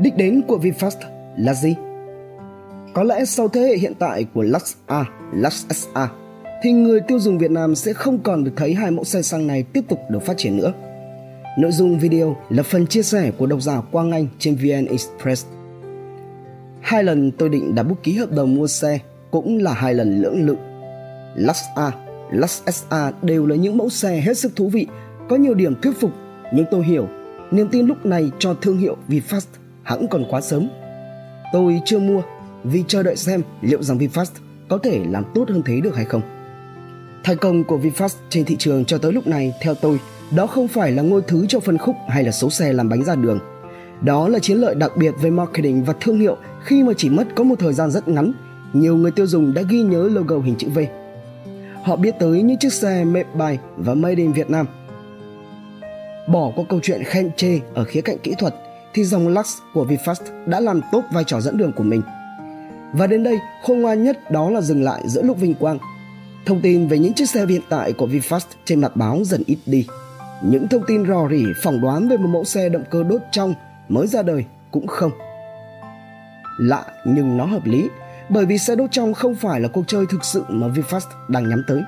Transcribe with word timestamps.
Đích 0.00 0.16
đến 0.16 0.42
của 0.48 0.58
VinFast 0.58 0.96
là 1.36 1.54
gì? 1.54 1.74
Có 2.94 3.02
lẽ 3.02 3.24
sau 3.24 3.48
thế 3.48 3.60
hệ 3.60 3.76
hiện 3.76 3.92
tại 3.98 4.26
của 4.34 4.42
Lux 4.42 4.74
A, 4.86 5.04
Lux 5.34 5.66
SA 5.70 6.08
thì 6.62 6.72
người 6.72 7.00
tiêu 7.00 7.18
dùng 7.18 7.38
Việt 7.38 7.50
Nam 7.50 7.74
sẽ 7.74 7.92
không 7.92 8.18
còn 8.18 8.44
được 8.44 8.50
thấy 8.56 8.74
hai 8.74 8.90
mẫu 8.90 9.04
xe 9.04 9.22
xăng 9.22 9.46
này 9.46 9.62
tiếp 9.62 9.84
tục 9.88 9.98
được 10.10 10.22
phát 10.22 10.34
triển 10.36 10.56
nữa. 10.56 10.72
Nội 11.58 11.72
dung 11.72 11.98
video 11.98 12.36
là 12.50 12.62
phần 12.62 12.86
chia 12.86 13.02
sẻ 13.02 13.30
của 13.38 13.46
độc 13.46 13.62
giả 13.62 13.80
Quang 13.80 14.10
Anh 14.10 14.26
trên 14.38 14.54
VN 14.54 14.86
Express. 14.86 15.46
Hai 16.80 17.04
lần 17.04 17.30
tôi 17.30 17.48
định 17.48 17.74
đã 17.74 17.82
bút 17.82 18.02
ký 18.02 18.16
hợp 18.16 18.32
đồng 18.32 18.54
mua 18.54 18.66
xe 18.66 18.98
cũng 19.30 19.62
là 19.62 19.72
hai 19.72 19.94
lần 19.94 20.22
lưỡng 20.22 20.46
lự. 20.46 20.56
Lux 21.36 21.58
A, 21.76 21.92
Lux 22.32 22.62
SA 22.66 23.12
đều 23.22 23.46
là 23.46 23.56
những 23.56 23.76
mẫu 23.76 23.88
xe 23.88 24.20
hết 24.20 24.38
sức 24.38 24.56
thú 24.56 24.68
vị, 24.68 24.86
có 25.28 25.36
nhiều 25.36 25.54
điểm 25.54 25.74
thuyết 25.82 26.00
phục, 26.00 26.10
nhưng 26.52 26.66
tôi 26.70 26.84
hiểu 26.84 27.08
niềm 27.50 27.68
tin 27.68 27.86
lúc 27.86 28.06
này 28.06 28.30
cho 28.38 28.54
thương 28.54 28.78
hiệu 28.78 28.96
VinFast 29.08 29.46
hẳn 29.84 30.06
còn 30.10 30.24
quá 30.30 30.40
sớm. 30.40 30.68
Tôi 31.52 31.80
chưa 31.84 31.98
mua 31.98 32.22
vì 32.64 32.84
chờ 32.88 33.02
đợi 33.02 33.16
xem 33.16 33.42
liệu 33.60 33.82
rằng 33.82 33.98
VinFast 33.98 34.30
có 34.68 34.78
thể 34.78 35.00
làm 35.10 35.24
tốt 35.34 35.48
hơn 35.48 35.62
thế 35.66 35.80
được 35.80 35.96
hay 35.96 36.04
không. 36.04 36.22
Thành 37.24 37.36
công 37.36 37.64
của 37.64 37.78
VinFast 37.78 38.16
trên 38.28 38.44
thị 38.44 38.56
trường 38.58 38.84
cho 38.84 38.98
tới 38.98 39.12
lúc 39.12 39.26
này 39.26 39.52
theo 39.60 39.74
tôi 39.74 39.98
đó 40.36 40.46
không 40.46 40.68
phải 40.68 40.92
là 40.92 41.02
ngôi 41.02 41.22
thứ 41.26 41.46
cho 41.48 41.60
phân 41.60 41.78
khúc 41.78 41.96
hay 42.08 42.24
là 42.24 42.32
số 42.32 42.50
xe 42.50 42.72
làm 42.72 42.88
bánh 42.88 43.04
ra 43.04 43.14
đường. 43.14 43.38
Đó 44.02 44.28
là 44.28 44.38
chiến 44.38 44.56
lợi 44.56 44.74
đặc 44.74 44.92
biệt 44.96 45.14
về 45.22 45.30
marketing 45.30 45.84
và 45.84 45.94
thương 46.00 46.20
hiệu 46.20 46.36
khi 46.64 46.82
mà 46.82 46.92
chỉ 46.96 47.10
mất 47.10 47.24
có 47.34 47.44
một 47.44 47.54
thời 47.58 47.72
gian 47.72 47.90
rất 47.90 48.08
ngắn, 48.08 48.32
nhiều 48.72 48.96
người 48.96 49.10
tiêu 49.10 49.26
dùng 49.26 49.54
đã 49.54 49.62
ghi 49.62 49.82
nhớ 49.82 50.08
logo 50.12 50.38
hình 50.38 50.54
chữ 50.58 50.68
V. 50.74 50.78
Họ 51.82 51.96
biết 51.96 52.14
tới 52.18 52.42
những 52.42 52.58
chiếc 52.58 52.72
xe 52.72 53.04
made 53.04 53.28
by 53.38 53.58
và 53.76 53.94
made 53.94 54.16
in 54.16 54.32
Việt 54.32 54.50
Nam. 54.50 54.66
Bỏ 56.28 56.52
qua 56.56 56.64
câu 56.68 56.80
chuyện 56.82 57.04
khen 57.04 57.30
chê 57.36 57.60
ở 57.74 57.84
khía 57.84 58.00
cạnh 58.00 58.18
kỹ 58.18 58.34
thuật 58.38 58.54
thì 58.94 59.04
dòng 59.04 59.28
Lux 59.28 59.58
của 59.72 59.86
VinFast 59.86 60.46
đã 60.46 60.60
làm 60.60 60.80
tốt 60.92 61.04
vai 61.12 61.24
trò 61.24 61.40
dẫn 61.40 61.56
đường 61.56 61.72
của 61.72 61.82
mình. 61.82 62.02
Và 62.92 63.06
đến 63.06 63.22
đây, 63.22 63.38
khôn 63.62 63.80
ngoan 63.80 64.02
nhất 64.02 64.30
đó 64.30 64.50
là 64.50 64.60
dừng 64.60 64.82
lại 64.82 65.02
giữa 65.06 65.22
lúc 65.22 65.38
vinh 65.38 65.54
quang. 65.54 65.78
Thông 66.46 66.60
tin 66.60 66.88
về 66.88 66.98
những 66.98 67.14
chiếc 67.14 67.30
xe 67.30 67.46
hiện 67.46 67.62
tại 67.68 67.92
của 67.92 68.06
VinFast 68.06 68.46
trên 68.64 68.80
mặt 68.80 68.96
báo 68.96 69.20
dần 69.24 69.42
ít 69.46 69.58
đi. 69.66 69.86
Những 70.42 70.68
thông 70.68 70.82
tin 70.86 71.06
rò 71.06 71.28
rỉ 71.30 71.44
phỏng 71.62 71.80
đoán 71.80 72.08
về 72.08 72.16
một 72.16 72.28
mẫu 72.28 72.44
xe 72.44 72.68
động 72.68 72.84
cơ 72.90 73.02
đốt 73.02 73.20
trong 73.32 73.54
mới 73.88 74.06
ra 74.06 74.22
đời 74.22 74.44
cũng 74.70 74.86
không. 74.86 75.10
Lạ 76.58 76.84
nhưng 77.04 77.36
nó 77.36 77.44
hợp 77.44 77.66
lý 77.66 77.88
bởi 78.28 78.46
vì 78.46 78.58
xe 78.58 78.76
đốt 78.76 78.90
trong 78.92 79.14
không 79.14 79.34
phải 79.34 79.60
là 79.60 79.68
cuộc 79.68 79.84
chơi 79.86 80.06
thực 80.10 80.24
sự 80.24 80.44
mà 80.48 80.68
VinFast 80.68 81.08
đang 81.28 81.48
nhắm 81.48 81.64
tới. 81.68 81.82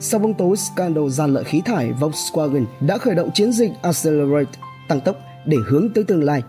Sau 0.00 0.20
bóng 0.20 0.34
tối 0.34 0.56
scandal 0.56 1.08
gian 1.08 1.34
lợi 1.34 1.44
khí 1.44 1.62
thải, 1.64 1.92
Volkswagen 2.00 2.64
đã 2.80 2.98
khởi 2.98 3.14
động 3.14 3.30
chiến 3.34 3.52
dịch 3.52 3.70
Accelerate, 3.82 4.58
tăng 4.88 5.00
tốc 5.00 5.16
để 5.46 5.56
hướng 5.66 5.88
tới 5.94 6.04
tương 6.04 6.24
lai. 6.24 6.42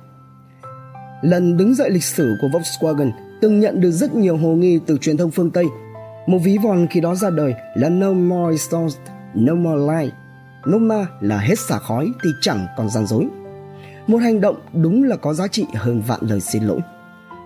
Lần 1.22 1.58
đứng 1.58 1.76
dậy 1.76 1.90
lịch 1.90 2.04
sử 2.04 2.36
của 2.42 2.48
Volkswagen 2.48 3.12
từng 3.42 3.60
nhận 3.60 3.82
được 3.82 3.92
rất 3.92 4.16
nhiều 4.16 4.38
hồ 4.38 4.50
nghi 4.50 4.80
từ 4.86 4.98
truyền 4.98 5.18
thông 5.18 5.32
phương 5.32 5.52
Tây. 5.52 5.66
Một 6.28 6.38
ví 6.44 6.58
von 6.58 6.88
khi 6.90 7.02
đó 7.02 7.16
ra 7.16 7.30
đời 7.30 7.54
là 7.76 7.90
No 7.90 8.14
More 8.14 8.58
stones, 8.58 8.98
No 9.34 9.56
More 9.56 9.94
Light. 9.94 10.14
Nôm 10.66 10.90
là 11.22 11.38
hết 11.38 11.60
xả 11.60 11.80
khói 11.80 12.12
thì 12.24 12.30
chẳng 12.42 12.66
còn 12.78 12.90
gian 12.90 13.06
dối. 13.06 13.28
Một 14.08 14.18
hành 14.18 14.42
động 14.42 14.56
đúng 14.74 15.04
là 15.04 15.16
có 15.16 15.34
giá 15.34 15.48
trị 15.48 15.66
hơn 15.76 16.02
vạn 16.08 16.20
lời 16.22 16.42
xin 16.42 16.64
lỗi. 16.64 16.80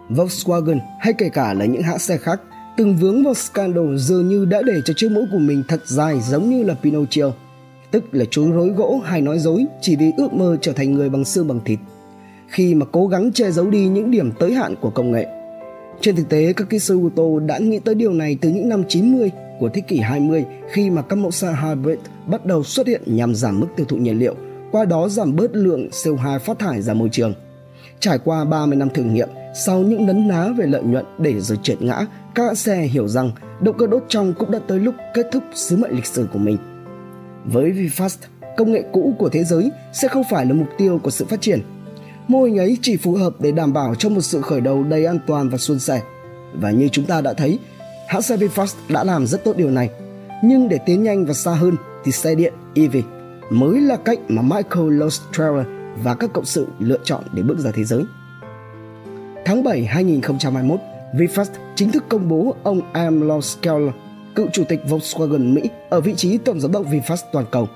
Volkswagen 0.10 0.80
hay 1.00 1.14
kể 1.14 1.30
cả 1.30 1.54
là 1.54 1.66
những 1.66 1.82
hãng 1.82 2.00
xe 2.00 2.18
khác 2.18 2.42
từng 2.78 2.96
vướng 2.96 3.24
vào 3.24 3.34
scandal 3.34 3.96
dường 3.98 4.28
như 4.28 4.46
đã 4.46 4.62
để 4.66 4.82
cho 4.86 4.94
chiếc 4.94 5.12
mũi 5.12 5.26
của 5.32 5.38
mình 5.38 5.64
thật 5.68 5.82
dài 5.86 6.22
giống 6.22 6.50
như 6.50 6.64
là 6.64 6.74
Pinocchio, 6.84 7.32
tức 7.94 8.04
là 8.12 8.26
chối 8.32 8.52
rối 8.52 8.70
gỗ 8.70 9.02
hay 9.04 9.22
nói 9.22 9.40
dối 9.40 9.66
chỉ 9.82 9.96
vì 9.96 10.12
ước 10.18 10.34
mơ 10.34 10.58
trở 10.62 10.74
thành 10.74 10.94
người 10.94 11.10
bằng 11.10 11.26
xương 11.26 11.48
bằng 11.48 11.60
thịt, 11.66 11.80
khi 12.48 12.76
mà 12.76 12.86
cố 12.92 13.08
gắng 13.08 13.32
che 13.32 13.52
giấu 13.52 13.70
đi 13.70 13.88
những 13.88 14.12
điểm 14.12 14.32
tới 14.32 14.54
hạn 14.54 14.76
của 14.82 14.90
công 14.90 15.12
nghệ. 15.12 15.28
Trên 16.02 16.16
thực 16.16 16.30
tế, 16.30 16.54
các 16.54 16.70
kỹ 16.70 16.80
sư 16.80 17.00
ô 17.04 17.10
tô 17.16 17.40
đã 17.40 17.58
nghĩ 17.58 17.80
tới 17.80 17.96
điều 17.96 18.14
này 18.14 18.38
từ 18.42 18.50
những 18.50 18.70
năm 18.70 18.84
90 18.88 19.32
của 19.60 19.70
thế 19.70 19.82
kỷ 19.82 20.00
20 20.00 20.46
khi 20.72 20.90
mà 20.90 21.02
các 21.02 21.16
mẫu 21.16 21.32
xe 21.32 21.56
hybrid 21.64 21.98
bắt 22.26 22.46
đầu 22.46 22.64
xuất 22.64 22.88
hiện 22.88 23.02
nhằm 23.06 23.36
giảm 23.36 23.60
mức 23.60 23.68
tiêu 23.76 23.86
thụ 23.90 23.98
nhiên 23.98 24.20
liệu, 24.20 24.36
qua 24.72 24.86
đó 24.86 25.10
giảm 25.10 25.36
bớt 25.36 25.56
lượng 25.56 25.88
CO2 25.92 26.40
phát 26.40 26.60
thải 26.60 26.82
ra 26.82 26.94
môi 26.94 27.10
trường. 27.10 27.34
Trải 28.00 28.20
qua 28.20 28.46
30 28.46 28.78
năm 28.78 28.90
thử 28.90 29.04
nghiệm, 29.04 29.30
sau 29.66 29.80
những 29.80 30.06
nấn 30.06 30.28
ná 30.28 30.48
về 30.58 30.66
lợi 30.66 30.84
nhuận 30.84 31.06
để 31.18 31.42
rồi 31.42 31.58
trượt 31.64 31.82
ngã, 31.82 32.06
các 32.36 32.58
xe 32.58 32.82
hiểu 32.82 33.08
rằng 33.08 33.32
động 33.62 33.78
cơ 33.78 33.88
đốt 33.88 34.04
trong 34.08 34.34
cũng 34.40 34.52
đã 34.52 34.60
tới 34.68 34.80
lúc 34.80 34.96
kết 35.14 35.26
thúc 35.32 35.44
sứ 35.54 35.78
mệnh 35.78 35.96
lịch 35.96 36.06
sử 36.06 36.28
của 36.34 36.40
mình. 36.40 36.58
Với 37.46 37.72
VinFast, 37.72 38.18
công 38.58 38.72
nghệ 38.72 38.84
cũ 38.94 39.16
của 39.20 39.30
thế 39.30 39.44
giới 39.44 39.72
sẽ 39.94 40.08
không 40.08 40.24
phải 40.30 40.46
là 40.46 40.54
mục 40.54 40.68
tiêu 40.78 41.00
của 41.04 41.12
sự 41.12 41.26
phát 41.26 41.42
triển. 41.42 41.62
Mô 42.28 42.44
hình 42.44 42.58
ấy 42.58 42.78
chỉ 42.82 42.98
phù 42.98 43.14
hợp 43.14 43.34
để 43.40 43.52
đảm 43.52 43.74
bảo 43.74 43.96
cho 43.96 44.10
một 44.10 44.22
sự 44.22 44.42
khởi 44.42 44.62
đầu 44.62 44.84
đầy 44.84 45.06
an 45.06 45.20
toàn 45.28 45.50
và 45.50 45.58
suôn 45.58 45.80
sẻ. 45.80 46.02
Và 46.54 46.72
như 46.72 46.90
chúng 46.92 47.06
ta 47.06 47.22
đã 47.22 47.34
thấy, 47.34 47.60
hãng 48.08 48.22
xe 48.22 48.38
VinFast 48.38 48.76
đã 48.90 49.04
làm 49.04 49.28
rất 49.28 49.44
tốt 49.44 49.58
điều 49.58 49.70
này. 49.70 49.90
Nhưng 50.44 50.70
để 50.70 50.80
tiến 50.86 51.04
nhanh 51.04 51.26
và 51.26 51.34
xa 51.34 51.52
hơn 51.52 51.76
thì 52.04 52.12
xe 52.12 52.36
điện 52.36 52.54
EV 52.76 52.96
mới 53.50 53.82
là 53.82 53.98
cách 53.98 54.20
mà 54.28 54.42
Michael 54.42 54.90
Lostreller 54.90 55.66
và 56.04 56.16
các 56.16 56.30
cộng 56.34 56.46
sự 56.46 56.68
lựa 56.80 57.00
chọn 57.04 57.24
để 57.34 57.44
bước 57.44 57.60
ra 57.60 57.72
thế 57.74 57.84
giới. 57.84 58.04
Tháng 59.46 59.64
7 59.64 59.86
2021, 59.86 60.80
VinFast 61.14 61.46
chính 61.76 61.92
thức 61.92 62.04
công 62.10 62.30
bố 62.30 62.56
ông 62.64 62.82
Am 62.94 63.22
Loskeller, 63.22 63.94
cựu 64.36 64.48
chủ 64.54 64.64
tịch 64.64 64.80
Volkswagen 64.90 65.54
Mỹ 65.54 65.62
ở 65.90 66.02
vị 66.02 66.14
trí 66.18 66.38
tổng 66.38 66.60
giám 66.60 66.72
đốc 66.72 66.86
VinFast 66.86 67.24
toàn 67.32 67.46
cầu. 67.52 67.68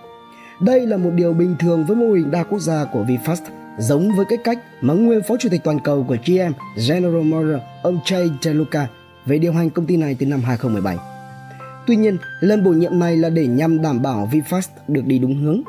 Đây 0.60 0.88
là 0.88 0.98
một 0.98 1.10
điều 1.16 1.34
bình 1.34 1.56
thường 1.60 1.86
với 1.86 1.96
mô 1.96 2.14
hình 2.14 2.32
đa 2.32 2.44
quốc 2.44 2.60
gia 2.60 2.86
của 2.86 3.04
VinFast, 3.04 3.42
giống 3.80 4.16
với 4.16 4.26
cái 4.30 4.38
cách 4.44 4.60
mà 4.82 4.94
nguyên 4.94 5.24
phó 5.24 5.38
chủ 5.38 5.50
tịch 5.50 5.62
toàn 5.64 5.80
cầu 5.80 6.06
của 6.08 6.18
GM 6.26 6.54
General 6.90 7.24
Motors 7.24 7.64
ông 7.84 8.00
Jay 8.06 8.30
DeLuca 8.42 8.88
về 9.26 9.38
điều 9.40 9.54
hành 9.54 9.70
công 9.70 9.86
ty 9.86 9.98
này 9.98 10.16
từ 10.20 10.26
năm 10.26 10.42
2017. 10.42 10.98
Tuy 11.88 11.96
nhiên, 11.96 12.18
lần 12.40 12.64
bổ 12.64 12.72
nhiệm 12.72 13.00
này 13.00 13.18
là 13.18 13.30
để 13.30 13.48
nhằm 13.48 13.82
đảm 13.82 14.02
bảo 14.02 14.30
VinFast 14.32 14.68
được 14.88 15.06
đi 15.06 15.20
đúng 15.20 15.36
hướng. 15.36 15.62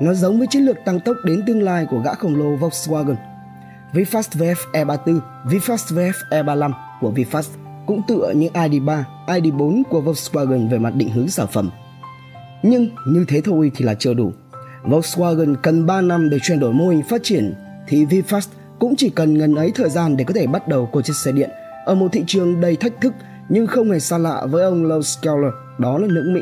Nó 0.00 0.14
giống 0.14 0.38
với 0.38 0.46
chiến 0.46 0.62
lược 0.62 0.76
tăng 0.84 1.00
tốc 1.00 1.16
đến 1.24 1.42
tương 1.46 1.62
lai 1.62 1.86
của 1.90 1.98
gã 1.98 2.14
khổng 2.14 2.36
lồ 2.36 2.56
Volkswagen. 2.56 3.16
VinFast 3.92 4.38
VF 4.38 4.56
E34, 4.72 5.20
VinFast 5.44 5.96
VF 5.96 6.12
E35 6.30 6.72
của 7.00 7.12
VinFast 7.12 7.63
cũng 7.86 8.02
tựa 8.08 8.32
như 8.36 8.48
ID3, 8.48 9.02
ID4 9.26 9.82
của 9.90 10.02
Volkswagen 10.02 10.68
về 10.68 10.78
mặt 10.78 10.94
định 10.94 11.10
hướng 11.10 11.28
sản 11.28 11.46
phẩm. 11.52 11.70
Nhưng 12.62 12.88
như 13.06 13.24
thế 13.28 13.40
thôi 13.40 13.72
thì 13.74 13.84
là 13.84 13.94
chưa 13.94 14.14
đủ. 14.14 14.32
Volkswagen 14.84 15.54
cần 15.62 15.86
3 15.86 16.00
năm 16.00 16.30
để 16.30 16.38
chuyển 16.42 16.60
đổi 16.60 16.72
mô 16.72 16.88
hình 16.88 17.02
phát 17.02 17.20
triển 17.22 17.54
thì 17.88 18.06
VinFast 18.06 18.48
cũng 18.78 18.96
chỉ 18.96 19.10
cần 19.10 19.38
ngần 19.38 19.54
ấy 19.54 19.72
thời 19.74 19.90
gian 19.90 20.16
để 20.16 20.24
có 20.24 20.34
thể 20.34 20.46
bắt 20.46 20.68
đầu 20.68 20.86
của 20.86 21.02
chiếc 21.02 21.16
xe 21.16 21.32
điện 21.32 21.50
ở 21.84 21.94
một 21.94 22.08
thị 22.12 22.24
trường 22.26 22.60
đầy 22.60 22.76
thách 22.76 23.00
thức 23.00 23.12
nhưng 23.48 23.66
không 23.66 23.90
hề 23.90 24.00
xa 24.00 24.18
lạ 24.18 24.46
với 24.46 24.64
ông 24.64 24.84
Lowe 24.84 25.02
Scaler, 25.02 25.52
đó 25.78 25.98
là 25.98 26.06
nước 26.10 26.32
Mỹ. 26.34 26.40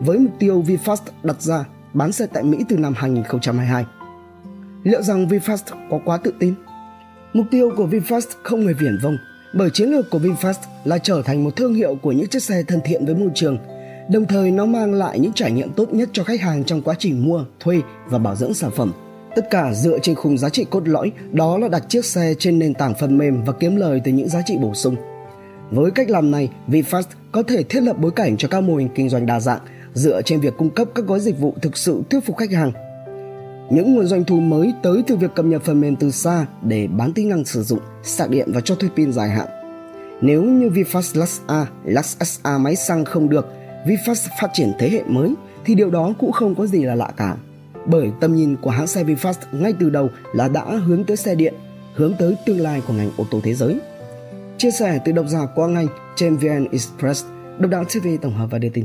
Với 0.00 0.18
mục 0.18 0.32
tiêu 0.38 0.62
VinFast 0.62 1.02
đặt 1.22 1.42
ra 1.42 1.64
bán 1.94 2.12
xe 2.12 2.26
tại 2.26 2.42
Mỹ 2.42 2.58
từ 2.68 2.76
năm 2.78 2.94
2022. 2.96 3.84
Liệu 4.84 5.02
rằng 5.02 5.26
VinFast 5.26 5.76
có 5.90 6.00
quá 6.04 6.16
tự 6.16 6.34
tin? 6.38 6.54
Mục 7.32 7.46
tiêu 7.50 7.70
của 7.76 7.86
VinFast 7.86 8.26
không 8.42 8.66
hề 8.66 8.72
viển 8.72 8.98
vông, 9.02 9.16
bởi 9.56 9.70
chiến 9.70 9.88
lược 9.88 10.10
của 10.10 10.18
VinFast 10.18 10.54
là 10.84 10.98
trở 10.98 11.22
thành 11.22 11.44
một 11.44 11.56
thương 11.56 11.74
hiệu 11.74 11.94
của 12.02 12.12
những 12.12 12.26
chiếc 12.26 12.42
xe 12.42 12.62
thân 12.62 12.80
thiện 12.84 13.06
với 13.06 13.14
môi 13.14 13.28
trường, 13.34 13.58
đồng 14.10 14.26
thời 14.26 14.50
nó 14.50 14.66
mang 14.66 14.94
lại 14.94 15.18
những 15.18 15.32
trải 15.32 15.52
nghiệm 15.52 15.72
tốt 15.72 15.92
nhất 15.92 16.08
cho 16.12 16.24
khách 16.24 16.40
hàng 16.40 16.64
trong 16.64 16.82
quá 16.82 16.94
trình 16.98 17.24
mua, 17.24 17.44
thuê 17.60 17.80
và 18.06 18.18
bảo 18.18 18.36
dưỡng 18.36 18.54
sản 18.54 18.70
phẩm. 18.76 18.92
Tất 19.36 19.50
cả 19.50 19.74
dựa 19.74 19.98
trên 19.98 20.14
khung 20.14 20.38
giá 20.38 20.48
trị 20.48 20.66
cốt 20.70 20.88
lõi, 20.88 21.12
đó 21.32 21.58
là 21.58 21.68
đặt 21.68 21.84
chiếc 21.88 22.04
xe 22.04 22.34
trên 22.38 22.58
nền 22.58 22.74
tảng 22.74 22.94
phần 22.94 23.18
mềm 23.18 23.44
và 23.44 23.52
kiếm 23.52 23.76
lời 23.76 24.00
từ 24.04 24.12
những 24.12 24.28
giá 24.28 24.42
trị 24.46 24.56
bổ 24.60 24.74
sung. 24.74 24.96
Với 25.70 25.90
cách 25.90 26.10
làm 26.10 26.30
này, 26.30 26.48
VinFast 26.68 27.04
có 27.32 27.42
thể 27.42 27.62
thiết 27.62 27.82
lập 27.82 27.96
bối 27.98 28.10
cảnh 28.10 28.36
cho 28.36 28.48
các 28.48 28.60
mô 28.60 28.76
hình 28.76 28.88
kinh 28.94 29.08
doanh 29.08 29.26
đa 29.26 29.40
dạng 29.40 29.60
dựa 29.94 30.22
trên 30.22 30.40
việc 30.40 30.54
cung 30.56 30.70
cấp 30.70 30.88
các 30.94 31.04
gói 31.04 31.20
dịch 31.20 31.38
vụ 31.38 31.54
thực 31.62 31.76
sự 31.76 32.02
thuyết 32.10 32.20
phục 32.26 32.36
khách 32.36 32.52
hàng. 32.52 32.72
Những 33.70 33.94
nguồn 33.94 34.06
doanh 34.06 34.24
thu 34.24 34.40
mới 34.40 34.74
tới 34.82 35.02
từ 35.06 35.16
việc 35.16 35.34
cập 35.34 35.44
nhật 35.44 35.62
phần 35.62 35.80
mềm 35.80 35.96
từ 35.96 36.10
xa 36.10 36.46
để 36.62 36.86
bán 36.86 37.12
tính 37.12 37.28
năng 37.28 37.44
sử 37.44 37.62
dụng, 37.62 37.78
sạc 38.02 38.30
điện 38.30 38.50
và 38.54 38.60
cho 38.60 38.74
thuê 38.74 38.88
pin 38.96 39.12
dài 39.12 39.30
hạn. 39.30 39.46
Nếu 40.20 40.42
như 40.42 40.68
VinFast 40.68 41.20
Lux 41.20 41.40
A, 41.46 41.66
Lux 41.84 42.16
SA 42.20 42.58
máy 42.58 42.76
xăng 42.76 43.04
không 43.04 43.28
được, 43.28 43.46
VinFast 43.86 44.28
phát 44.40 44.48
triển 44.52 44.72
thế 44.78 44.90
hệ 44.90 45.02
mới 45.02 45.34
thì 45.64 45.74
điều 45.74 45.90
đó 45.90 46.14
cũng 46.18 46.32
không 46.32 46.54
có 46.54 46.66
gì 46.66 46.82
là 46.82 46.94
lạ 46.94 47.12
cả. 47.16 47.36
Bởi 47.86 48.10
tầm 48.20 48.34
nhìn 48.34 48.56
của 48.56 48.70
hãng 48.70 48.86
xe 48.86 49.04
VinFast 49.04 49.34
ngay 49.52 49.74
từ 49.80 49.90
đầu 49.90 50.08
là 50.34 50.48
đã 50.48 50.64
hướng 50.64 51.04
tới 51.04 51.16
xe 51.16 51.34
điện, 51.34 51.54
hướng 51.94 52.14
tới 52.18 52.36
tương 52.46 52.60
lai 52.60 52.82
của 52.86 52.92
ngành 52.92 53.10
ô 53.16 53.24
tô 53.30 53.40
thế 53.42 53.54
giới. 53.54 53.78
Chia 54.58 54.70
sẻ 54.70 55.00
từ 55.04 55.12
độc 55.12 55.26
giả 55.28 55.46
Quang 55.54 55.74
Anh 55.74 55.86
trên 56.16 56.36
VN 56.36 56.68
Express, 56.72 57.24
độc 57.58 57.70
đạo 57.70 57.84
TV 57.84 58.08
tổng 58.22 58.34
hợp 58.34 58.48
và 58.50 58.58
đưa 58.58 58.68
tin. 58.68 58.84